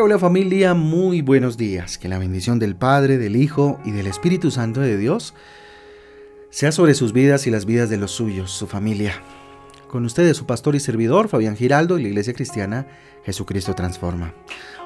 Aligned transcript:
Hola, 0.00 0.16
familia, 0.16 0.74
muy 0.74 1.22
buenos 1.22 1.56
días. 1.56 1.98
Que 1.98 2.08
la 2.08 2.20
bendición 2.20 2.60
del 2.60 2.76
Padre, 2.76 3.18
del 3.18 3.34
Hijo 3.34 3.80
y 3.84 3.90
del 3.90 4.06
Espíritu 4.06 4.52
Santo 4.52 4.80
de 4.80 4.96
Dios 4.96 5.34
sea 6.50 6.70
sobre 6.70 6.94
sus 6.94 7.12
vidas 7.12 7.48
y 7.48 7.50
las 7.50 7.64
vidas 7.64 7.90
de 7.90 7.96
los 7.96 8.12
suyos, 8.12 8.52
su 8.52 8.68
familia. 8.68 9.20
Con 9.88 10.04
ustedes 10.04 10.36
su 10.36 10.46
pastor 10.46 10.76
y 10.76 10.80
servidor, 10.80 11.28
Fabián 11.28 11.56
Giraldo, 11.56 11.98
y 11.98 12.02
la 12.02 12.08
Iglesia 12.10 12.32
Cristiana 12.32 12.86
Jesucristo 13.24 13.74
Transforma. 13.74 14.34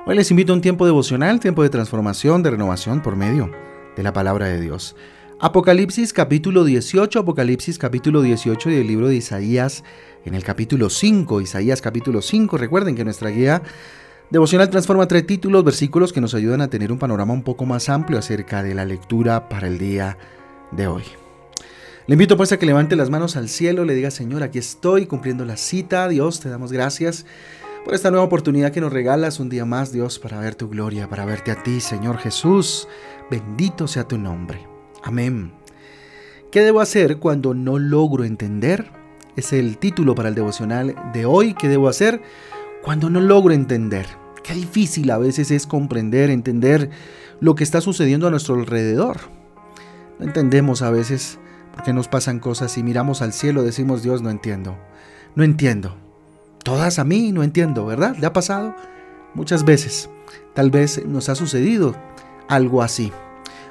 Hoy 0.06 0.16
les 0.16 0.30
invito 0.30 0.54
a 0.54 0.56
un 0.56 0.62
tiempo 0.62 0.86
devocional, 0.86 1.40
tiempo 1.40 1.62
de 1.62 1.68
transformación, 1.68 2.42
de 2.42 2.52
renovación 2.52 3.02
por 3.02 3.14
medio 3.14 3.50
de 3.94 4.02
la 4.02 4.14
palabra 4.14 4.46
de 4.46 4.62
Dios. 4.62 4.96
Apocalipsis 5.40 6.14
capítulo 6.14 6.64
18, 6.64 7.18
Apocalipsis 7.18 7.76
capítulo 7.76 8.22
18 8.22 8.70
y 8.70 8.76
el 8.76 8.86
libro 8.86 9.08
de 9.08 9.16
Isaías 9.16 9.84
en 10.24 10.34
el 10.34 10.42
capítulo 10.42 10.88
5, 10.88 11.40
Isaías 11.42 11.82
capítulo 11.82 12.22
5. 12.22 12.56
Recuerden 12.56 12.94
que 12.94 13.04
nuestra 13.04 13.28
guía 13.28 13.62
Devocional 14.32 14.70
transforma 14.70 15.06
tres 15.06 15.26
títulos, 15.26 15.62
versículos 15.62 16.10
que 16.10 16.22
nos 16.22 16.32
ayudan 16.32 16.62
a 16.62 16.70
tener 16.70 16.90
un 16.90 16.98
panorama 16.98 17.34
un 17.34 17.42
poco 17.42 17.66
más 17.66 17.90
amplio 17.90 18.18
acerca 18.18 18.62
de 18.62 18.74
la 18.74 18.86
lectura 18.86 19.50
para 19.50 19.66
el 19.66 19.76
día 19.76 20.16
de 20.70 20.86
hoy. 20.86 21.02
Le 22.06 22.14
invito 22.14 22.38
pues 22.38 22.50
a 22.50 22.58
que 22.58 22.64
levante 22.64 22.96
las 22.96 23.10
manos 23.10 23.36
al 23.36 23.50
cielo, 23.50 23.84
le 23.84 23.92
diga 23.92 24.10
Señor, 24.10 24.42
aquí 24.42 24.58
estoy 24.58 25.04
cumpliendo 25.04 25.44
la 25.44 25.58
cita, 25.58 26.08
Dios, 26.08 26.40
te 26.40 26.48
damos 26.48 26.72
gracias 26.72 27.26
por 27.84 27.92
esta 27.92 28.10
nueva 28.10 28.24
oportunidad 28.24 28.72
que 28.72 28.80
nos 28.80 28.90
regalas 28.90 29.38
un 29.38 29.50
día 29.50 29.66
más, 29.66 29.92
Dios, 29.92 30.18
para 30.18 30.40
ver 30.40 30.54
tu 30.54 30.70
gloria, 30.70 31.10
para 31.10 31.26
verte 31.26 31.50
a 31.50 31.62
ti, 31.62 31.82
Señor 31.82 32.16
Jesús. 32.16 32.88
Bendito 33.30 33.86
sea 33.86 34.08
tu 34.08 34.16
nombre. 34.16 34.66
Amén. 35.02 35.52
¿Qué 36.50 36.62
debo 36.62 36.80
hacer 36.80 37.18
cuando 37.18 37.52
no 37.52 37.78
logro 37.78 38.24
entender? 38.24 38.92
Es 39.36 39.52
el 39.52 39.76
título 39.76 40.14
para 40.14 40.30
el 40.30 40.34
devocional 40.34 40.94
de 41.12 41.26
hoy. 41.26 41.52
¿Qué 41.52 41.68
debo 41.68 41.88
hacer 41.88 42.22
cuando 42.82 43.10
no 43.10 43.20
logro 43.20 43.52
entender? 43.52 44.21
Qué 44.42 44.54
difícil 44.54 45.10
a 45.10 45.18
veces 45.18 45.50
es 45.50 45.66
comprender, 45.66 46.30
entender 46.30 46.90
lo 47.40 47.54
que 47.54 47.64
está 47.64 47.80
sucediendo 47.80 48.26
a 48.26 48.30
nuestro 48.30 48.54
alrededor. 48.54 49.18
No 50.18 50.26
entendemos 50.26 50.82
a 50.82 50.90
veces 50.90 51.38
por 51.74 51.84
qué 51.84 51.92
nos 51.92 52.08
pasan 52.08 52.38
cosas 52.38 52.76
y 52.78 52.82
miramos 52.82 53.22
al 53.22 53.32
cielo 53.32 53.62
decimos, 53.62 54.02
Dios, 54.02 54.22
no 54.22 54.30
entiendo. 54.30 54.76
No 55.34 55.44
entiendo. 55.44 55.96
Todas 56.62 56.98
a 56.98 57.04
mí 57.04 57.32
no 57.32 57.42
entiendo, 57.42 57.86
¿verdad? 57.86 58.16
¿Le 58.18 58.26
ha 58.26 58.32
pasado? 58.32 58.74
Muchas 59.34 59.64
veces. 59.64 60.10
Tal 60.54 60.70
vez 60.70 61.04
nos 61.06 61.28
ha 61.28 61.34
sucedido 61.34 61.96
algo 62.48 62.82
así. 62.82 63.12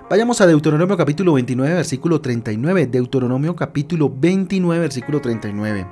Vayamos 0.09 0.41
a 0.41 0.47
Deuteronomio 0.47 0.97
capítulo 0.97 1.33
29, 1.33 1.73
versículo 1.73 2.19
39. 2.19 2.87
Deuteronomio 2.87 3.55
capítulo 3.55 4.13
29, 4.13 4.81
versículo 4.81 5.21
39. 5.21 5.87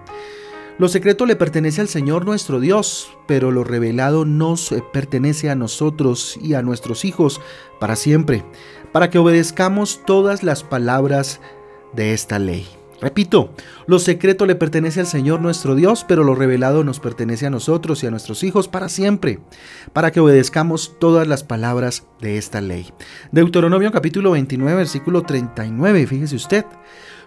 Lo 0.79 0.87
secreto 0.87 1.25
le 1.25 1.35
pertenece 1.35 1.81
al 1.81 1.89
Señor 1.89 2.25
nuestro 2.25 2.61
Dios, 2.61 3.11
pero 3.27 3.51
lo 3.51 3.65
revelado 3.65 4.23
nos 4.23 4.73
pertenece 4.93 5.49
a 5.49 5.55
nosotros 5.55 6.39
y 6.41 6.53
a 6.53 6.61
nuestros 6.61 7.03
hijos 7.03 7.41
para 7.81 7.97
siempre, 7.97 8.45
para 8.93 9.09
que 9.09 9.17
obedezcamos 9.19 10.05
todas 10.05 10.41
las 10.41 10.63
palabras 10.63 11.41
de 11.91 12.13
esta 12.13 12.39
ley. 12.39 12.65
Repito, 13.01 13.53
lo 13.87 13.99
secreto 13.99 14.45
le 14.45 14.55
pertenece 14.55 15.01
al 15.01 15.07
Señor 15.07 15.41
nuestro 15.41 15.75
Dios, 15.75 16.05
pero 16.07 16.23
lo 16.23 16.33
revelado 16.33 16.85
nos 16.85 17.01
pertenece 17.01 17.45
a 17.45 17.49
nosotros 17.49 18.01
y 18.01 18.07
a 18.07 18.11
nuestros 18.11 18.45
hijos 18.45 18.69
para 18.69 18.87
siempre, 18.87 19.39
para 19.91 20.11
que 20.11 20.21
obedezcamos 20.21 20.95
todas 20.97 21.27
las 21.27 21.43
palabras 21.43 22.05
de 22.21 22.37
esta 22.37 22.61
ley. 22.61 22.87
Deuteronomio 23.33 23.91
capítulo 23.91 24.31
29, 24.31 24.77
versículo 24.77 25.23
39, 25.23 26.07
fíjese 26.07 26.37
usted, 26.37 26.65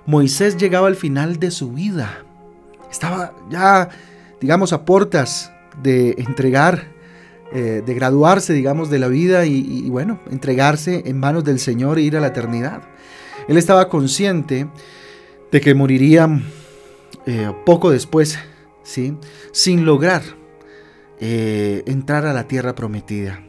Moisés 0.07 0.57
llegaba 0.57 0.87
al 0.87 0.97
final 0.97 1.39
de 1.39 1.51
su 1.51 1.73
vida 1.73 2.25
estaba 2.93 3.33
ya, 3.51 3.89
digamos, 4.41 4.73
a 4.73 4.85
puertas 4.85 5.51
de 5.83 6.15
entregar, 6.19 6.93
eh, 7.53 7.83
de 7.85 7.95
graduarse, 7.95 8.53
digamos, 8.53 8.91
de 8.91 8.99
la 8.99 9.09
vida 9.09 9.47
y, 9.47 9.89
bueno, 9.91 10.21
entregarse 10.31 11.03
en 11.07 11.19
manos 11.19 11.43
del 11.43 11.59
Señor 11.59 11.99
e 11.99 12.03
ir 12.03 12.17
a 12.17 12.21
la 12.21 12.29
eternidad. 12.29 12.83
Él 13.49 13.57
estaba 13.57 13.89
consciente 13.89 14.69
de 15.51 15.61
que 15.61 15.75
moriría 15.75 16.29
eh, 17.27 17.53
poco 17.67 17.91
después, 17.91 18.39
¿sí? 18.85 19.17
sin 19.53 19.85
lograr 19.85 20.23
eh, 21.19 21.83
entrar 21.87 22.27
a 22.27 22.33
la 22.33 22.47
tierra 22.47 22.75
prometida. 22.75 23.41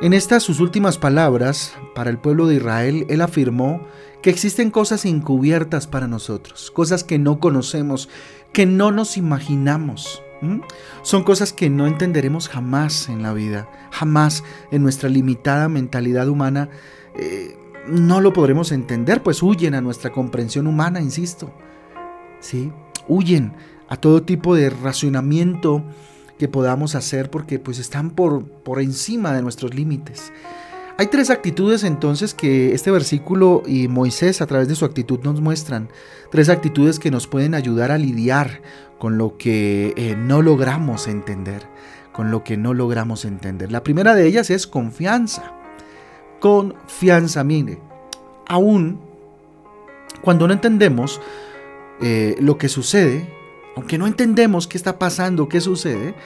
En 0.00 0.12
estas 0.12 0.44
sus 0.44 0.60
últimas 0.60 0.96
palabras 0.96 1.74
para 1.94 2.08
el 2.08 2.18
pueblo 2.18 2.46
de 2.46 2.54
Israel, 2.56 3.04
él 3.08 3.20
afirmó 3.20 3.80
que 4.22 4.30
existen 4.30 4.70
cosas 4.70 5.04
encubiertas 5.04 5.86
para 5.86 6.08
nosotros, 6.08 6.70
cosas 6.70 7.04
que 7.04 7.18
no 7.18 7.38
conocemos, 7.38 8.08
que 8.52 8.66
no 8.66 8.90
nos 8.90 9.16
imaginamos. 9.16 10.22
Son 11.02 11.24
cosas 11.24 11.52
que 11.52 11.68
no 11.68 11.86
entenderemos 11.86 12.48
jamás 12.48 13.08
en 13.08 13.22
la 13.22 13.32
vida, 13.32 13.68
jamás 13.90 14.44
en 14.70 14.82
nuestra 14.82 15.08
limitada 15.08 15.68
mentalidad 15.68 16.28
humana. 16.28 16.68
Eh, 17.16 17.56
no 17.88 18.20
lo 18.20 18.32
podremos 18.32 18.70
entender, 18.70 19.22
pues 19.22 19.42
huyen 19.42 19.74
a 19.74 19.80
nuestra 19.80 20.12
comprensión 20.12 20.66
humana, 20.66 21.00
insisto. 21.00 21.52
¿Sí? 22.40 22.72
Huyen 23.08 23.54
a 23.88 23.96
todo 23.96 24.22
tipo 24.22 24.54
de 24.54 24.70
racionamiento 24.70 25.82
que 26.38 26.46
podamos 26.46 26.94
hacer 26.94 27.30
porque 27.30 27.58
pues 27.58 27.78
están 27.78 28.10
por, 28.10 28.46
por 28.46 28.80
encima 28.80 29.32
de 29.32 29.42
nuestros 29.42 29.74
límites. 29.74 30.32
Hay 31.00 31.06
tres 31.06 31.30
actitudes 31.30 31.84
entonces 31.84 32.34
que 32.34 32.74
este 32.74 32.90
versículo 32.90 33.62
y 33.64 33.86
Moisés 33.86 34.42
a 34.42 34.48
través 34.48 34.66
de 34.66 34.74
su 34.74 34.84
actitud 34.84 35.20
nos 35.22 35.40
muestran. 35.40 35.90
Tres 36.32 36.48
actitudes 36.48 36.98
que 36.98 37.12
nos 37.12 37.28
pueden 37.28 37.54
ayudar 37.54 37.92
a 37.92 37.98
lidiar 37.98 38.62
con 38.98 39.16
lo 39.16 39.38
que 39.38 39.94
eh, 39.96 40.16
no 40.18 40.42
logramos 40.42 41.06
entender. 41.06 41.68
Con 42.10 42.32
lo 42.32 42.42
que 42.42 42.56
no 42.56 42.74
logramos 42.74 43.24
entender. 43.24 43.70
La 43.70 43.84
primera 43.84 44.16
de 44.16 44.26
ellas 44.26 44.50
es 44.50 44.66
confianza. 44.66 45.52
Confianza, 46.40 47.44
mire. 47.44 47.78
Aún 48.48 49.00
cuando 50.20 50.48
no 50.48 50.52
entendemos 50.52 51.20
eh, 52.00 52.34
lo 52.40 52.58
que 52.58 52.68
sucede, 52.68 53.32
aunque 53.76 53.98
no 53.98 54.08
entendemos 54.08 54.66
qué 54.66 54.76
está 54.76 54.98
pasando, 54.98 55.48
qué 55.48 55.60
sucede, 55.60 56.16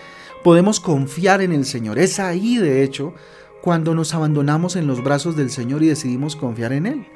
podemos 0.43 0.81
confiar 0.81 1.43
en 1.43 1.53
el 1.53 1.67
Señor. 1.67 1.99
Es 1.99 2.19
ahí, 2.19 2.57
de 2.57 2.83
hecho, 2.83 3.13
cuando 3.63 3.95
nos 3.95 4.13
abandonamos 4.13 4.75
en 4.77 4.89
los 4.89 5.03
brazos 5.03 5.37
del 5.37 5.49
Señor 5.49 5.83
y 5.83 5.89
decidimos 5.89 6.37
confiar 6.37 6.73
en 6.73 6.87
Él. 6.87 7.07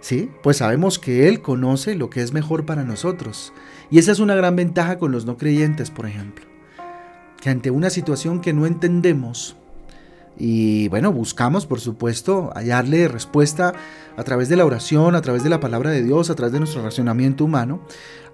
¿Sí? 0.00 0.30
Pues 0.42 0.58
sabemos 0.58 0.98
que 0.98 1.28
Él 1.28 1.42
conoce 1.42 1.94
lo 1.94 2.10
que 2.10 2.22
es 2.22 2.32
mejor 2.32 2.64
para 2.64 2.82
nosotros. 2.82 3.52
Y 3.90 3.98
esa 3.98 4.12
es 4.12 4.18
una 4.18 4.34
gran 4.34 4.56
ventaja 4.56 4.98
con 4.98 5.12
los 5.12 5.26
no 5.26 5.36
creyentes, 5.36 5.90
por 5.90 6.06
ejemplo. 6.06 6.46
Que 7.40 7.50
ante 7.50 7.70
una 7.70 7.90
situación 7.90 8.40
que 8.40 8.54
no 8.54 8.66
entendemos, 8.66 9.56
y 10.38 10.88
bueno, 10.88 11.12
buscamos, 11.12 11.66
por 11.66 11.80
supuesto, 11.80 12.50
hallarle 12.54 13.08
respuesta 13.08 13.74
a 14.16 14.24
través 14.24 14.48
de 14.48 14.56
la 14.56 14.64
oración, 14.64 15.14
a 15.14 15.22
través 15.22 15.42
de 15.42 15.50
la 15.50 15.60
palabra 15.60 15.90
de 15.90 16.02
Dios, 16.02 16.30
a 16.30 16.34
través 16.34 16.52
de 16.52 16.58
nuestro 16.58 16.82
racionamiento 16.82 17.44
humano. 17.44 17.80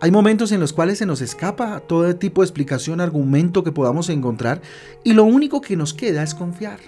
Hay 0.00 0.10
momentos 0.10 0.52
en 0.52 0.60
los 0.60 0.72
cuales 0.72 0.98
se 0.98 1.06
nos 1.06 1.20
escapa 1.20 1.80
todo 1.80 2.14
tipo 2.16 2.40
de 2.42 2.46
explicación, 2.46 3.00
argumento 3.00 3.64
que 3.64 3.72
podamos 3.72 4.08
encontrar, 4.10 4.62
y 5.02 5.12
lo 5.12 5.24
único 5.24 5.60
que 5.60 5.76
nos 5.76 5.92
queda 5.94 6.22
es 6.22 6.34
confiar. 6.34 6.78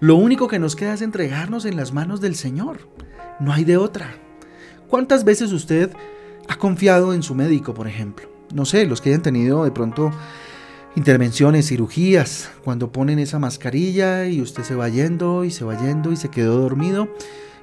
Lo 0.00 0.16
único 0.16 0.48
que 0.48 0.58
nos 0.58 0.76
queda 0.76 0.94
es 0.94 1.02
entregarnos 1.02 1.64
en 1.64 1.76
las 1.76 1.92
manos 1.92 2.20
del 2.20 2.34
Señor. 2.34 2.88
No 3.40 3.52
hay 3.52 3.64
de 3.64 3.76
otra. 3.76 4.14
¿Cuántas 4.88 5.24
veces 5.24 5.52
usted 5.52 5.90
ha 6.48 6.56
confiado 6.56 7.12
en 7.12 7.22
su 7.22 7.34
médico, 7.34 7.74
por 7.74 7.88
ejemplo? 7.88 8.30
No 8.54 8.64
sé, 8.64 8.86
los 8.86 9.00
que 9.00 9.10
hayan 9.10 9.22
tenido 9.22 9.64
de 9.64 9.70
pronto 9.70 10.12
intervenciones, 10.94 11.68
cirugías, 11.68 12.50
cuando 12.64 12.90
ponen 12.90 13.18
esa 13.18 13.38
mascarilla 13.38 14.26
y 14.26 14.40
usted 14.40 14.62
se 14.62 14.74
va 14.74 14.88
yendo 14.88 15.44
y 15.44 15.50
se 15.50 15.64
va 15.64 15.78
yendo 15.78 16.12
y 16.12 16.16
se 16.16 16.30
quedó 16.30 16.58
dormido. 16.58 17.08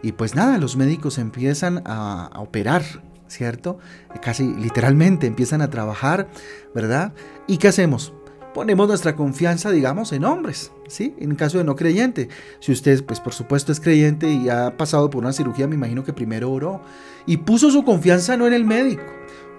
Y 0.02 0.12
pues 0.12 0.36
nada, 0.36 0.58
los 0.58 0.76
médicos 0.76 1.18
empiezan 1.18 1.82
a, 1.86 2.28
a 2.28 2.40
operar, 2.42 2.84
¿cierto? 3.28 3.80
Casi 4.22 4.54
literalmente 4.54 5.28
empiezan 5.28 5.62
a 5.62 5.70
trabajar, 5.70 6.28
¿verdad? 6.76 7.14
¿Y 7.48 7.58
qué 7.58 7.70
hacemos? 7.70 8.14
Ponemos 8.54 8.88
nuestra 8.88 9.16
confianza, 9.16 9.72
digamos, 9.72 10.12
en 10.12 10.26
hombres, 10.26 10.72
¿sí? 10.88 11.16
En 11.20 11.36
caso 11.36 11.58
de 11.58 11.64
no 11.64 11.76
creyente. 11.76 12.30
Si 12.60 12.72
usted, 12.72 13.04
pues 13.04 13.20
por 13.20 13.34
supuesto 13.34 13.72
es 13.72 13.80
creyente 13.80 14.32
y 14.32 14.50
ha 14.50 14.78
pasado 14.78 15.10
por 15.10 15.24
una 15.24 15.34
cirugía, 15.34 15.68
me 15.68 15.76
imagino 15.76 16.04
que 16.04 16.14
primero 16.14 16.52
oró 16.52 16.82
y 17.26 17.38
puso 17.38 17.72
su 17.72 17.84
confianza 17.84 18.38
no 18.38 18.48
en 18.48 18.54
el 18.54 18.66
médico, 18.66 19.04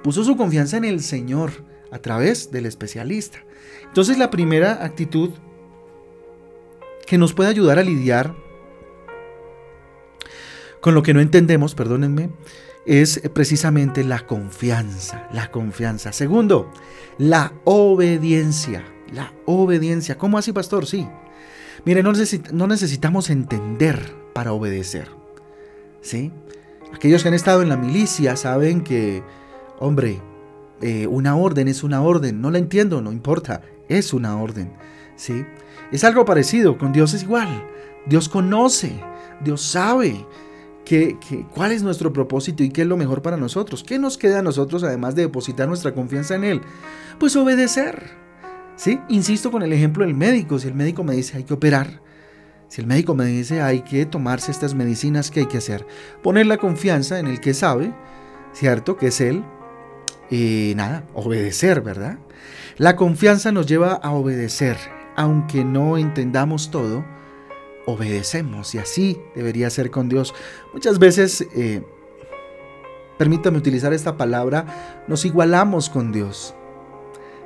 puso 0.02 0.24
su 0.24 0.36
confianza 0.36 0.76
en 0.76 0.84
el 0.84 1.00
Señor 1.00 1.50
a 1.90 1.98
través 1.98 2.50
del 2.50 2.66
especialista. 2.66 3.38
Entonces 3.84 4.18
la 4.18 4.30
primera 4.30 4.84
actitud 4.84 5.30
que 7.06 7.18
nos 7.18 7.34
puede 7.34 7.50
ayudar 7.50 7.78
a 7.78 7.82
lidiar 7.82 8.34
con 10.80 10.94
lo 10.94 11.02
que 11.02 11.14
no 11.14 11.20
entendemos, 11.20 11.74
perdónenme, 11.74 12.30
es 12.86 13.20
precisamente 13.32 14.04
la 14.04 14.26
confianza, 14.26 15.28
la 15.32 15.50
confianza. 15.50 16.12
Segundo, 16.12 16.70
la 17.18 17.52
obediencia, 17.64 18.84
la 19.12 19.32
obediencia. 19.46 20.18
¿Cómo 20.18 20.38
así, 20.38 20.52
pastor? 20.52 20.86
Sí. 20.86 21.08
Mire, 21.84 22.02
no, 22.02 22.12
necesitamos 22.66 23.30
entender 23.30 23.98
para 24.32 24.52
obedecer. 24.52 25.08
¿Sí? 26.00 26.32
Aquellos 26.92 27.22
que 27.22 27.28
han 27.28 27.34
estado 27.34 27.62
en 27.62 27.68
la 27.68 27.76
milicia 27.76 28.36
saben 28.36 28.82
que, 28.82 29.22
hombre, 29.78 30.20
eh, 30.80 31.06
una 31.06 31.36
orden 31.36 31.68
es 31.68 31.82
una 31.82 32.02
orden. 32.02 32.40
No 32.40 32.50
la 32.50 32.58
entiendo, 32.58 33.00
no 33.00 33.12
importa, 33.12 33.62
es 33.88 34.12
una 34.12 34.36
orden. 34.36 34.72
¿sí? 35.16 35.44
Es 35.90 36.04
algo 36.04 36.24
parecido, 36.24 36.78
con 36.78 36.92
Dios 36.92 37.14
es 37.14 37.22
igual. 37.22 37.66
Dios 38.06 38.28
conoce, 38.28 38.92
Dios 39.42 39.62
sabe 39.62 40.26
que, 40.84 41.18
cuál 41.54 41.72
es 41.72 41.82
nuestro 41.82 42.12
propósito 42.12 42.62
y 42.62 42.70
qué 42.70 42.82
es 42.82 42.88
lo 42.88 42.96
mejor 42.96 43.22
para 43.22 43.36
nosotros. 43.36 43.82
¿Qué 43.82 43.98
nos 43.98 44.18
queda 44.18 44.40
a 44.40 44.42
nosotros 44.42 44.84
además 44.84 45.14
de 45.14 45.22
depositar 45.22 45.68
nuestra 45.68 45.94
confianza 45.94 46.34
en 46.34 46.44
Él? 46.44 46.60
Pues 47.18 47.34
obedecer. 47.36 48.22
¿Sí? 48.76 49.00
Insisto 49.08 49.50
con 49.50 49.62
el 49.62 49.72
ejemplo 49.72 50.04
del 50.04 50.14
médico. 50.14 50.58
Si 50.58 50.68
el 50.68 50.74
médico 50.74 51.04
me 51.04 51.14
dice 51.14 51.36
hay 51.36 51.44
que 51.44 51.54
operar, 51.54 52.02
si 52.68 52.80
el 52.80 52.86
médico 52.86 53.14
me 53.14 53.26
dice 53.26 53.62
hay 53.62 53.82
que 53.82 54.04
tomarse 54.04 54.50
estas 54.50 54.74
medicinas, 54.74 55.30
¿qué 55.30 55.40
hay 55.40 55.46
que 55.46 55.58
hacer? 55.58 55.86
Poner 56.22 56.46
la 56.46 56.56
confianza 56.56 57.18
en 57.18 57.28
el 57.28 57.40
que 57.40 57.54
sabe, 57.54 57.92
¿cierto? 58.52 58.96
Que 58.96 59.08
es 59.08 59.20
Él. 59.20 59.44
Y 60.30 60.72
nada, 60.76 61.04
obedecer, 61.14 61.82
¿verdad? 61.82 62.18
La 62.76 62.96
confianza 62.96 63.52
nos 63.52 63.66
lleva 63.66 63.92
a 63.92 64.10
obedecer, 64.10 64.76
aunque 65.16 65.64
no 65.64 65.96
entendamos 65.96 66.70
todo, 66.70 67.04
obedecemos 67.86 68.74
y 68.74 68.78
así 68.78 69.20
debería 69.34 69.70
ser 69.70 69.90
con 69.90 70.08
Dios. 70.08 70.34
Muchas 70.72 70.98
veces, 70.98 71.46
eh, 71.54 71.82
permítame 73.18 73.58
utilizar 73.58 73.92
esta 73.92 74.16
palabra, 74.16 75.04
nos 75.08 75.24
igualamos 75.24 75.90
con 75.90 76.12
Dios 76.12 76.54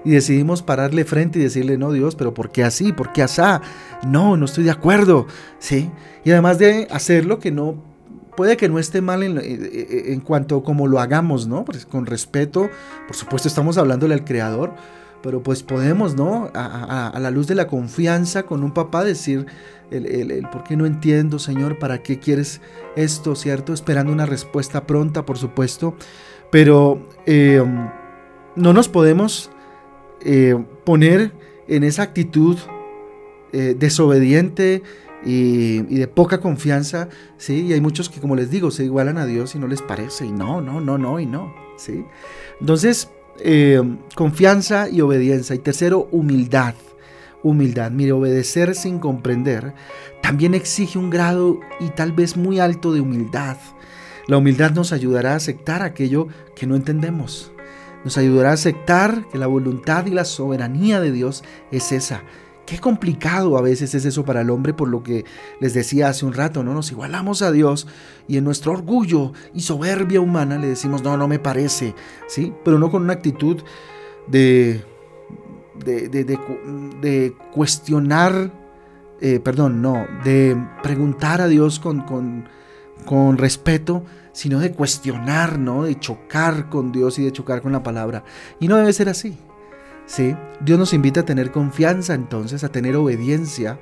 y 0.05 0.13
decidimos 0.13 0.63
pararle 0.63 1.05
frente 1.05 1.39
y 1.39 1.43
decirle, 1.43 1.77
no 1.77 1.93
Dios, 1.93 2.15
pero 2.15 2.35
¿por 2.35 2.51
qué 2.51 2.65
así? 2.65 2.93
¿Por 2.93 3.13
qué 3.13 3.23
asá? 3.23 3.61
No, 4.07 4.37
no 4.37 4.45
estoy 4.45 4.65
de 4.65 4.71
acuerdo, 4.71 5.27
¿sí? 5.59 5.91
Y 6.25 6.31
además 6.31 6.59
de 6.59 6.87
hacerlo, 6.91 7.39
que 7.39 7.51
no, 7.51 7.83
puede 8.37 8.57
que 8.57 8.69
no 8.69 8.79
esté 8.79 9.01
mal 9.01 9.23
en, 9.23 9.39
en 9.43 10.21
cuanto 10.21 10.63
como 10.63 10.87
lo 10.87 11.01
hagamos, 11.01 11.49
¿no? 11.49 11.65
Pues 11.65 11.85
con 11.85 12.07
respeto, 12.07 12.71
por 13.07 13.17
supuesto 13.17 13.49
estamos 13.49 13.77
hablándole 13.77 14.15
al 14.15 14.25
Creador, 14.25 14.75
pero 15.23 15.43
pues 15.43 15.63
podemos, 15.63 16.15
¿no? 16.15 16.51
A, 16.55 17.19
la 17.19 17.31
luz 17.31 17.47
de 17.47 17.55
la 17.55 17.67
confianza 17.67 18.45
con 18.45 18.63
un 18.63 18.73
papá 18.73 19.05
decir, 19.05 19.47
el, 19.91 20.47
por 20.53 20.65
qué 20.65 20.77
no 20.77 20.87
entiendo, 20.87 21.39
Señor, 21.39 21.79
para 21.79 22.03
qué 22.03 22.19
quieres 22.19 22.61
esto, 22.97 23.35
¿cierto? 23.35 23.73
Esperando 23.73 24.13
una 24.13 24.27
respuesta 24.27 24.87
pronta, 24.87 25.25
por 25.25 25.39
supuesto, 25.39 25.95
pero 26.51 27.07
eh, 27.27 27.63
no 28.55 28.73
nos 28.73 28.89
podemos 28.89 29.51
eh, 30.21 30.57
poner 30.85 31.33
en 31.67 31.85
esa 31.85 32.03
actitud 32.03 32.57
eh, 33.53 33.75
desobediente 33.79 34.83
y, 35.25 35.79
y, 35.93 35.99
de 35.99 36.07
poca 36.07 36.41
confianza, 36.41 37.09
¿sí? 37.39 37.67
Y 37.67 37.73
hay 37.73 37.81
muchos 37.81 38.09
que, 38.09 38.21
como 38.21 38.37
les 38.37 38.51
digo, 38.51 38.71
se 38.71 38.85
igualan 38.85 39.19
a 39.19 39.27
Dios 39.27 39.55
y 39.55 39.59
no 39.59 39.67
les 39.67 39.83
parece, 39.83 40.27
y 40.27 40.33
no, 40.33 40.61
no, 40.61 40.81
no, 40.81 40.97
no, 40.97 41.19
y 41.19 41.27
no, 41.27 41.53
¿sí? 41.77 42.05
Entonces, 42.61 43.11
eh, 43.41 43.81
confianza 44.15 44.89
y 44.89 45.01
obediencia. 45.01 45.55
Y 45.55 45.59
tercero, 45.59 46.09
humildad. 46.11 46.75
Humildad. 47.43 47.91
Mire, 47.91 48.13
obedecer 48.13 48.75
sin 48.75 48.99
comprender 48.99 49.75
también 50.29 50.55
exige 50.55 50.99
un 50.99 51.09
grado 51.09 51.61
y 51.81 51.89
tal 51.89 52.13
vez 52.13 52.37
muy 52.37 52.61
alto 52.61 52.93
de 52.93 53.01
humildad. 53.01 53.57
La 54.27 54.37
humildad 54.37 54.73
nos 54.73 54.93
ayudará 54.93 55.33
a 55.33 55.37
aceptar 55.37 55.83
aquello 55.83 56.29
que 56.55 56.67
no 56.67 56.77
entendemos. 56.77 57.51
Nos 58.05 58.19
ayudará 58.19 58.51
a 58.51 58.55
aceptar 58.55 59.27
que 59.33 59.39
la 59.39 59.47
voluntad 59.47 60.05
y 60.05 60.11
la 60.11 60.27
soberanía 60.27 61.01
de 61.01 61.13
Dios 61.13 61.45
es 61.71 61.93
esa, 61.93 62.25
Qué 62.69 62.79
complicado 62.79 63.57
a 63.57 63.63
veces 63.63 63.95
es 63.95 64.05
eso 64.05 64.27
para 64.27 64.43
el 64.43 64.51
hombre, 64.51 64.75
por 64.75 64.89
lo 64.89 65.03
que 65.03 65.25
les 65.59 65.73
decía 65.73 66.11
hace 66.11 66.27
un 66.27 66.35
rato, 66.35 66.63
¿no? 66.63 66.75
Nos 66.75 66.93
igualamos 66.93 67.41
a 67.41 67.51
Dios 67.51 67.87
y 68.27 68.37
en 68.37 68.45
nuestro 68.45 68.73
orgullo 68.73 69.33
y 69.55 69.63
soberbia 69.63 70.21
humana 70.21 70.59
le 70.59 70.67
decimos, 70.67 71.03
no, 71.03 71.17
no 71.17 71.29
me 71.29 71.39
parece, 71.39 71.95
¿sí? 72.27 72.53
Pero 72.67 72.79
no 72.79 72.91
con 72.91 73.05
una 73.05 73.15
actitud 73.15 73.63
de, 74.27 74.85
de, 75.83 77.35
cuestionar, 77.55 78.53
eh, 79.23 79.41
perdón, 79.41 79.81
no, 79.81 80.07
de 80.23 80.55
preguntar 80.83 81.41
a 81.41 81.49
Dios 81.49 81.79
con, 81.79 82.03
con, 82.03 82.51
con 83.07 83.39
respeto, 83.39 84.05
sino 84.33 84.59
de 84.59 84.73
cuestionar, 84.73 85.59
¿no? 85.59 85.85
De 85.85 85.99
chocar 85.99 86.69
con 86.69 86.93
Dios 86.93 87.19
y 87.19 87.25
de 87.25 87.33
chocar 87.33 87.63
con 87.63 87.73
la 87.73 87.83
palabra. 87.83 88.25
Y 88.61 88.69
no 88.69 88.77
debe 88.77 88.93
ser 88.93 89.09
así. 89.09 89.39
Dios 90.61 90.79
nos 90.79 90.95
invita 90.95 91.21
a 91.21 91.25
tener 91.25 91.53
confianza 91.53 92.15
entonces, 92.15 92.65
a 92.65 92.71
tener 92.71 92.97
obediencia, 92.97 93.79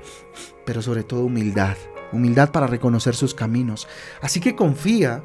pero 0.64 0.82
sobre 0.82 1.04
todo 1.04 1.24
humildad. 1.24 1.76
Humildad 2.12 2.50
para 2.50 2.66
reconocer 2.66 3.14
sus 3.14 3.34
caminos. 3.34 3.88
Así 4.20 4.40
que 4.40 4.54
confía, 4.54 5.22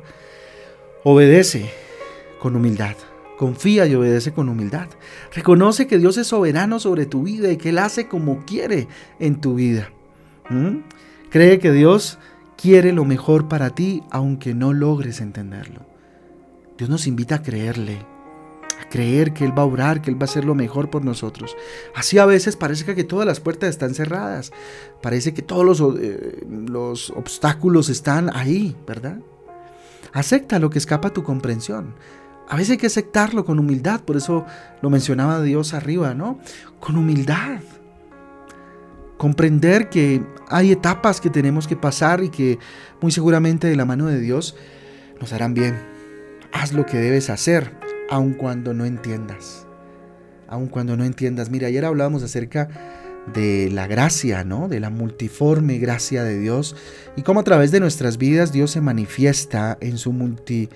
obedece 1.03 1.71
con 2.39 2.56
humildad. 2.56 2.95
Confía 3.38 3.88
y 3.88 3.95
obedece 3.95 4.33
con 4.33 4.50
humildad. 4.50 4.88
Reconoce 5.33 5.88
que 5.88 5.98
Dios 5.98 6.18
es 6.18 6.27
soberano 6.27 6.80
sobre 6.80 7.07
tu 7.07 7.24
vida 7.24 7.51
y 7.51 7.57
que 7.57 7.69
Él 7.69 7.80
hace 7.80 8.07
como 8.07 8.45
quiere 8.45 8.88
en 9.19 9.42
tu 9.42 9.56
vida. 9.56 9.89
Cree 11.30 11.59
que 11.59 11.71
Dios 11.71 12.19
quiere 12.56 12.94
lo 12.94 13.06
mejor 13.06 13.48
para 13.48 13.71
ti 13.71 14.03
aunque 14.12 14.53
no 14.53 14.74
logres 14.74 15.21
entenderlo. 15.21 15.86
Dios 16.77 16.89
nos 16.89 17.07
invita 17.07 17.36
a 17.36 17.42
creerle, 17.42 18.00
creer 18.89 19.33
que 19.33 19.45
Él 19.45 19.57
va 19.57 19.63
a 19.63 19.66
orar, 19.66 20.01
que 20.01 20.10
Él 20.10 20.18
va 20.18 20.22
a 20.22 20.25
hacer 20.25 20.45
lo 20.45 20.56
mejor 20.56 20.89
por 20.89 21.04
nosotros. 21.04 21.56
Así 21.95 22.18
a 22.18 22.25
veces 22.25 22.56
parece 22.56 22.95
que 22.95 23.04
todas 23.04 23.25
las 23.25 23.39
puertas 23.39 23.69
están 23.69 23.94
cerradas, 23.94 24.51
parece 25.01 25.33
que 25.33 25.42
todos 25.42 25.66
los, 25.66 26.00
eh, 26.00 26.45
los 26.50 27.10
obstáculos 27.12 27.89
están 27.89 28.30
ahí, 28.36 28.75
¿verdad? 28.88 29.19
Acepta 30.13 30.60
lo 30.60 30.69
que 30.69 30.80
escapa 30.80 31.10
a 31.10 31.13
tu 31.13 31.24
comprensión. 31.24 31.95
A 32.50 32.56
veces 32.57 32.72
hay 32.72 32.78
que 32.78 32.88
aceptarlo 32.88 33.45
con 33.45 33.60
humildad, 33.60 34.01
por 34.01 34.18
eso 34.18 34.45
lo 34.81 34.89
mencionaba 34.89 35.42
Dios 35.42 35.74
arriba, 35.74 36.13
¿no? 36.13 36.39
Con 36.80 36.98
humildad. 36.98 37.62
Comprender 39.18 39.89
que 39.89 40.22
hay 40.50 40.72
etapas 40.72 41.22
que 41.22 41.30
tenemos 41.30 41.68
que 41.68 41.77
pasar 41.77 42.24
y 42.24 42.30
que 42.30 42.60
muy 43.00 43.12
seguramente 43.12 43.68
de 43.68 43.75
la 43.75 43.86
mano 43.86 44.07
de 44.07 44.19
Dios 44.19 44.56
nos 45.22 45.31
harán 45.31 45.54
bien. 45.54 45.80
Haz 46.51 46.74
lo 46.74 46.86
que 46.86 46.98
debes 46.98 47.30
hacer 47.30 47.91
aun 48.12 48.34
cuando 48.34 48.74
no 48.74 48.86
entiendas. 48.86 49.66
Aun 50.48 50.68
cuando 50.68 50.98
no 50.98 51.06
entiendas. 51.06 51.50
Mira, 51.50 51.68
ayer 51.68 51.86
hablábamos 51.86 52.24
acerca 52.24 52.68
de 53.34 53.69
la 53.72 53.88
gracia, 53.88 54.44
¿no? 54.44 54.68
De 54.68 54.81
la 54.81 54.90
multiforme 54.90 55.78
gracia 55.78 56.24
de 56.24 56.38
Dios 56.38 56.75
y 57.15 57.22
cómo 57.22 57.39
a 57.39 57.44
través 57.44 57.72
de 57.72 57.80
nuestras 57.80 58.18
vidas 58.18 58.51
Dios 58.51 58.72
se 58.72 58.82
manifiesta 58.82 59.77
en 59.80 59.98
su 59.98 60.12
multi, 60.12 60.70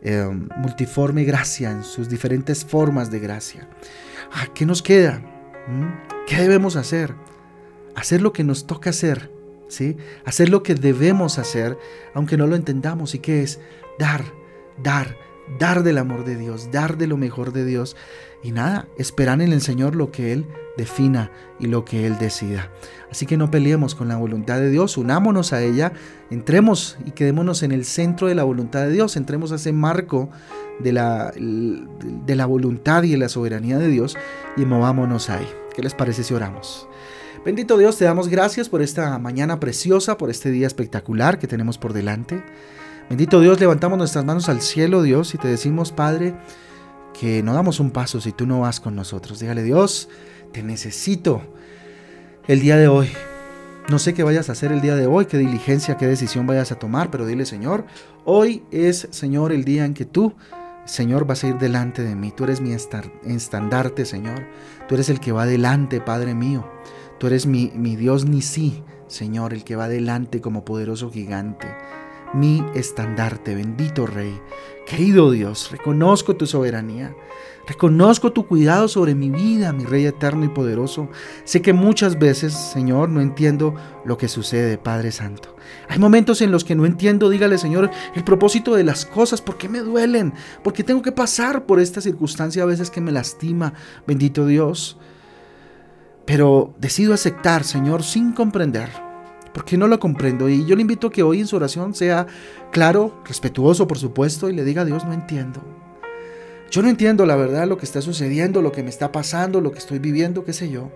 em, 0.00 0.48
multiforme 0.56 1.24
gracia, 1.24 1.70
en 1.72 1.84
sus 1.84 2.08
diferentes 2.08 2.64
formas 2.64 3.10
de 3.10 3.18
gracia. 3.18 3.68
Ah, 4.32 4.46
¿Qué 4.54 4.64
nos 4.64 4.82
queda? 4.82 5.18
¿Mm? 5.68 6.24
¿Qué 6.26 6.36
debemos 6.36 6.76
hacer? 6.76 7.14
Hacer 7.96 8.22
lo 8.22 8.32
que 8.32 8.44
nos 8.44 8.66
toca 8.66 8.90
hacer, 8.90 9.30
¿sí? 9.68 9.98
Hacer 10.24 10.48
lo 10.48 10.62
que 10.62 10.74
debemos 10.74 11.38
hacer, 11.38 11.76
aunque 12.14 12.38
no 12.38 12.46
lo 12.46 12.56
entendamos. 12.56 13.14
¿Y 13.14 13.18
qué 13.18 13.42
es? 13.42 13.60
Dar, 13.98 14.24
dar, 14.82 15.27
dar 15.58 15.82
del 15.82 15.98
amor 15.98 16.24
de 16.24 16.36
Dios, 16.36 16.70
dar 16.70 16.96
de 16.98 17.06
lo 17.06 17.16
mejor 17.16 17.52
de 17.52 17.64
Dios. 17.64 17.96
Y 18.42 18.52
nada, 18.52 18.86
esperar 18.98 19.40
en 19.42 19.52
el 19.52 19.60
Señor 19.60 19.96
lo 19.96 20.12
que 20.12 20.32
Él 20.32 20.46
defina 20.76 21.32
y 21.58 21.66
lo 21.66 21.84
que 21.84 22.06
Él 22.06 22.18
decida. 22.18 22.70
Así 23.10 23.26
que 23.26 23.36
no 23.36 23.50
peleemos 23.50 23.94
con 23.94 24.08
la 24.08 24.16
voluntad 24.16 24.58
de 24.58 24.70
Dios, 24.70 24.96
unámonos 24.96 25.52
a 25.52 25.62
ella, 25.62 25.92
entremos 26.30 26.96
y 27.04 27.10
quedémonos 27.10 27.62
en 27.62 27.72
el 27.72 27.84
centro 27.84 28.28
de 28.28 28.34
la 28.34 28.44
voluntad 28.44 28.82
de 28.82 28.92
Dios, 28.92 29.16
entremos 29.16 29.50
a 29.50 29.56
ese 29.56 29.72
marco 29.72 30.30
de 30.78 30.92
la, 30.92 31.32
de 31.34 32.36
la 32.36 32.46
voluntad 32.46 33.02
y 33.02 33.10
de 33.10 33.18
la 33.18 33.28
soberanía 33.28 33.78
de 33.78 33.88
Dios 33.88 34.16
y 34.56 34.64
movámonos 34.64 35.30
ahí. 35.30 35.48
¿Qué 35.74 35.82
les 35.82 35.94
parece 35.94 36.22
si 36.22 36.34
oramos? 36.34 36.88
Bendito 37.44 37.78
Dios, 37.78 37.96
te 37.96 38.04
damos 38.04 38.28
gracias 38.28 38.68
por 38.68 38.82
esta 38.82 39.18
mañana 39.18 39.58
preciosa, 39.58 40.18
por 40.18 40.28
este 40.28 40.50
día 40.50 40.66
espectacular 40.66 41.38
que 41.38 41.46
tenemos 41.46 41.78
por 41.78 41.92
delante. 41.92 42.42
Bendito 43.08 43.40
Dios, 43.40 43.58
levantamos 43.58 43.96
nuestras 43.96 44.26
manos 44.26 44.50
al 44.50 44.60
cielo, 44.60 45.00
Dios, 45.00 45.32
y 45.34 45.38
te 45.38 45.48
decimos, 45.48 45.92
Padre, 45.92 46.34
que 47.18 47.42
no 47.42 47.54
damos 47.54 47.80
un 47.80 47.90
paso 47.90 48.20
si 48.20 48.32
tú 48.32 48.46
no 48.46 48.60
vas 48.60 48.80
con 48.80 48.94
nosotros. 48.94 49.40
Dígale, 49.40 49.62
Dios, 49.62 50.10
te 50.52 50.62
necesito 50.62 51.40
el 52.46 52.60
día 52.60 52.76
de 52.76 52.86
hoy. 52.86 53.08
No 53.88 53.98
sé 53.98 54.12
qué 54.12 54.24
vayas 54.24 54.50
a 54.50 54.52
hacer 54.52 54.72
el 54.72 54.82
día 54.82 54.94
de 54.94 55.06
hoy, 55.06 55.24
qué 55.24 55.38
diligencia, 55.38 55.96
qué 55.96 56.06
decisión 56.06 56.46
vayas 56.46 56.70
a 56.70 56.78
tomar, 56.78 57.10
pero 57.10 57.24
dile, 57.24 57.46
Señor, 57.46 57.86
hoy 58.26 58.62
es, 58.70 59.08
Señor, 59.10 59.52
el 59.52 59.64
día 59.64 59.86
en 59.86 59.94
que 59.94 60.04
tú, 60.04 60.34
Señor, 60.84 61.26
vas 61.26 61.44
a 61.44 61.48
ir 61.48 61.56
delante 61.56 62.02
de 62.02 62.14
mí. 62.14 62.30
Tú 62.36 62.44
eres 62.44 62.60
mi 62.60 62.72
estandarte, 62.72 64.04
Señor. 64.04 64.46
Tú 64.86 64.96
eres 64.96 65.08
el 65.08 65.18
que 65.18 65.32
va 65.32 65.46
delante, 65.46 66.02
Padre 66.02 66.34
mío. 66.34 66.70
Tú 67.18 67.28
eres 67.28 67.46
mi, 67.46 67.70
Dios 67.96 68.26
ni 68.26 68.42
sí, 68.42 68.82
Señor, 69.06 69.54
el 69.54 69.64
que 69.64 69.76
va 69.76 69.88
delante 69.88 70.42
como 70.42 70.66
poderoso 70.66 71.10
gigante 71.10 71.68
mi 72.34 72.64
estandarte, 72.74 73.54
bendito 73.54 74.06
Rey. 74.06 74.40
Querido 74.86 75.30
Dios, 75.30 75.70
reconozco 75.70 76.36
tu 76.36 76.46
soberanía, 76.46 77.14
reconozco 77.66 78.32
tu 78.32 78.46
cuidado 78.46 78.88
sobre 78.88 79.14
mi 79.14 79.30
vida, 79.30 79.72
mi 79.72 79.84
Rey 79.84 80.06
eterno 80.06 80.44
y 80.44 80.48
poderoso. 80.48 81.08
Sé 81.44 81.60
que 81.60 81.72
muchas 81.72 82.18
veces, 82.18 82.54
Señor, 82.54 83.08
no 83.08 83.20
entiendo 83.20 83.74
lo 84.04 84.16
que 84.16 84.28
sucede, 84.28 84.78
Padre 84.78 85.12
Santo. 85.12 85.56
Hay 85.88 85.98
momentos 85.98 86.40
en 86.40 86.50
los 86.50 86.64
que 86.64 86.74
no 86.74 86.86
entiendo, 86.86 87.28
dígale, 87.28 87.58
Señor, 87.58 87.90
el 88.14 88.24
propósito 88.24 88.74
de 88.74 88.84
las 88.84 89.04
cosas, 89.04 89.42
por 89.42 89.58
qué 89.58 89.68
me 89.68 89.80
duelen, 89.80 90.32
por 90.62 90.72
qué 90.72 90.84
tengo 90.84 91.02
que 91.02 91.12
pasar 91.12 91.66
por 91.66 91.80
esta 91.80 92.00
circunstancia 92.00 92.62
a 92.62 92.66
veces 92.66 92.90
que 92.90 93.00
me 93.00 93.12
lastima, 93.12 93.74
bendito 94.06 94.46
Dios. 94.46 94.98
Pero 96.24 96.74
decido 96.78 97.14
aceptar, 97.14 97.64
Señor, 97.64 98.02
sin 98.02 98.32
comprender, 98.32 99.07
porque 99.52 99.76
no 99.76 99.88
lo 99.88 99.98
comprendo. 99.98 100.48
Y 100.48 100.64
yo 100.66 100.74
le 100.76 100.82
invito 100.82 101.10
que 101.10 101.22
hoy 101.22 101.40
en 101.40 101.46
su 101.46 101.56
oración 101.56 101.94
sea 101.94 102.26
claro, 102.70 103.22
respetuoso, 103.24 103.86
por 103.86 103.98
supuesto, 103.98 104.48
y 104.48 104.54
le 104.54 104.64
diga 104.64 104.82
a 104.82 104.84
Dios, 104.84 105.04
no 105.04 105.12
entiendo. 105.12 105.60
Yo 106.70 106.82
no 106.82 106.88
entiendo 106.88 107.24
la 107.24 107.36
verdad 107.36 107.66
lo 107.66 107.78
que 107.78 107.86
está 107.86 108.02
sucediendo, 108.02 108.60
lo 108.60 108.72
que 108.72 108.82
me 108.82 108.90
está 108.90 109.10
pasando, 109.10 109.60
lo 109.60 109.72
que 109.72 109.78
estoy 109.78 109.98
viviendo, 109.98 110.44
qué 110.44 110.52
sé 110.52 110.68
yo. 110.68 110.90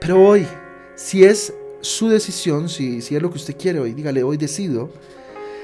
Pero 0.00 0.26
hoy, 0.26 0.46
si 0.94 1.24
es 1.24 1.52
su 1.80 2.08
decisión, 2.08 2.68
si, 2.68 3.02
si 3.02 3.14
es 3.14 3.22
lo 3.22 3.30
que 3.30 3.36
usted 3.36 3.56
quiere 3.56 3.80
hoy, 3.80 3.92
dígale, 3.92 4.22
hoy 4.22 4.36
decido 4.36 4.90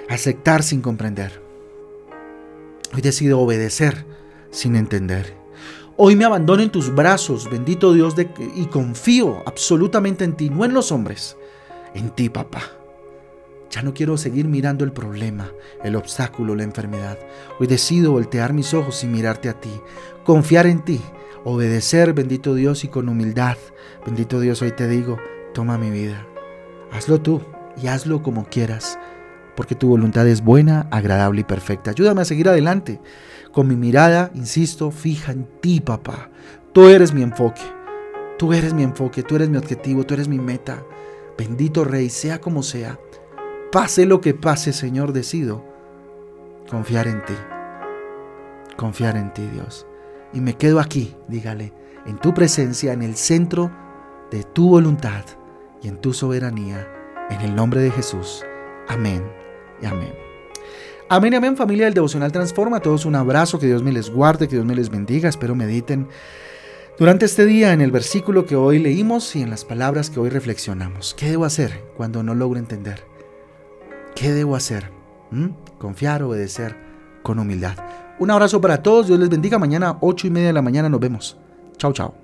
aceptar 0.08 0.62
sin 0.62 0.82
comprender. 0.82 1.40
Hoy 2.94 3.00
decido 3.00 3.40
obedecer 3.40 4.04
sin 4.50 4.76
entender. 4.76 5.34
Hoy 5.96 6.16
me 6.16 6.25
abandono 6.25 6.62
en 6.62 6.70
tus 6.70 6.94
brazos, 6.94 7.49
bendito 7.49 7.92
Dios, 7.92 8.14
y 8.56 8.66
confío 8.66 9.42
absolutamente 9.46 10.25
en 10.25 10.34
ti, 10.34 10.50
no 10.50 10.64
en 10.64 10.75
los 10.75 10.90
hombres, 10.90 11.37
en 11.94 12.10
ti, 12.10 12.28
papá. 12.28 12.62
Ya 13.70 13.82
no 13.82 13.92
quiero 13.92 14.16
seguir 14.16 14.46
mirando 14.46 14.84
el 14.84 14.92
problema, 14.92 15.50
el 15.82 15.96
obstáculo, 15.96 16.54
la 16.54 16.62
enfermedad. 16.62 17.18
Hoy 17.58 17.66
decido 17.66 18.12
voltear 18.12 18.52
mis 18.52 18.72
ojos 18.72 19.02
y 19.02 19.08
mirarte 19.08 19.48
a 19.48 19.60
ti, 19.60 19.70
confiar 20.24 20.66
en 20.66 20.84
ti, 20.84 21.00
obedecer, 21.44 22.12
bendito 22.12 22.54
Dios, 22.54 22.84
y 22.84 22.88
con 22.88 23.08
humildad. 23.08 23.56
Bendito 24.06 24.38
Dios, 24.38 24.62
hoy 24.62 24.70
te 24.72 24.86
digo, 24.86 25.18
toma 25.54 25.76
mi 25.78 25.90
vida. 25.90 26.24
Hazlo 26.92 27.20
tú 27.20 27.40
y 27.82 27.88
hazlo 27.88 28.22
como 28.22 28.44
quieras, 28.44 28.98
porque 29.56 29.74
tu 29.74 29.88
voluntad 29.88 30.28
es 30.28 30.42
buena, 30.42 30.86
agradable 30.92 31.40
y 31.40 31.44
perfecta. 31.44 31.90
Ayúdame 31.90 32.22
a 32.22 32.26
seguir 32.26 32.48
adelante, 32.48 33.00
con 33.50 33.66
mi 33.66 33.74
mirada, 33.74 34.30
insisto, 34.34 34.90
fija 34.90 35.32
en 35.32 35.48
ti, 35.60 35.80
papá. 35.80 36.30
Tú 36.72 36.88
eres 36.88 37.12
mi 37.12 37.22
enfoque, 37.22 37.62
tú 38.38 38.52
eres 38.52 38.72
mi 38.72 38.84
enfoque, 38.84 39.22
tú 39.22 39.36
eres 39.36 39.48
mi 39.48 39.56
objetivo, 39.56 40.04
tú 40.04 40.14
eres 40.14 40.28
mi 40.28 40.38
meta. 40.38 40.84
Bendito 41.36 41.84
Rey, 41.84 42.10
sea 42.10 42.40
como 42.40 42.62
sea. 42.62 42.98
Pase 43.72 44.06
lo 44.06 44.20
que 44.20 44.34
pase, 44.34 44.72
Señor, 44.72 45.12
decido 45.12 45.64
confiar 46.70 47.08
en 47.08 47.24
ti. 47.24 47.34
Confiar 48.76 49.16
en 49.16 49.32
ti, 49.32 49.46
Dios. 49.52 49.86
Y 50.32 50.40
me 50.40 50.56
quedo 50.56 50.80
aquí, 50.80 51.16
dígale, 51.28 51.72
en 52.06 52.18
tu 52.18 52.34
presencia, 52.34 52.92
en 52.92 53.02
el 53.02 53.16
centro 53.16 53.70
de 54.30 54.42
tu 54.42 54.68
voluntad 54.68 55.24
y 55.82 55.88
en 55.88 56.00
tu 56.00 56.12
soberanía, 56.12 56.88
en 57.30 57.40
el 57.40 57.54
nombre 57.54 57.80
de 57.80 57.90
Jesús. 57.90 58.44
Amén 58.88 59.22
y 59.80 59.86
amén. 59.86 60.14
Amén 61.08 61.32
y 61.34 61.36
amén 61.36 61.56
familia 61.56 61.84
del 61.84 61.94
Devocional 61.94 62.32
Transforma. 62.32 62.78
A 62.78 62.80
todos 62.80 63.04
un 63.04 63.14
abrazo, 63.14 63.58
que 63.58 63.66
Dios 63.66 63.82
me 63.82 63.92
les 63.92 64.10
guarde, 64.10 64.48
que 64.48 64.56
Dios 64.56 64.66
me 64.66 64.74
les 64.74 64.90
bendiga. 64.90 65.28
Espero 65.28 65.54
mediten 65.54 66.08
durante 66.98 67.24
este 67.24 67.44
día 67.46 67.72
en 67.72 67.80
el 67.80 67.90
versículo 67.90 68.46
que 68.46 68.56
hoy 68.56 68.78
leímos 68.78 69.34
y 69.36 69.42
en 69.42 69.50
las 69.50 69.64
palabras 69.64 70.10
que 70.10 70.20
hoy 70.20 70.30
reflexionamos. 70.30 71.14
¿Qué 71.14 71.28
debo 71.28 71.44
hacer 71.44 71.84
cuando 71.96 72.22
no 72.22 72.34
logro 72.34 72.58
entender? 72.58 73.04
¿Qué 74.14 74.32
debo 74.32 74.56
hacer? 74.56 74.90
¿Mm? 75.30 75.48
Confiar, 75.78 76.22
obedecer 76.22 76.76
con 77.22 77.38
humildad. 77.38 77.76
Un 78.18 78.30
abrazo 78.30 78.60
para 78.60 78.82
todos, 78.82 79.08
Dios 79.08 79.18
les 79.18 79.28
bendiga. 79.28 79.58
Mañana, 79.58 79.98
ocho 80.00 80.26
y 80.26 80.30
media 80.30 80.48
de 80.48 80.52
la 80.52 80.62
mañana, 80.62 80.88
nos 80.88 81.00
vemos. 81.00 81.36
Chao, 81.78 81.92
chao. 81.92 82.23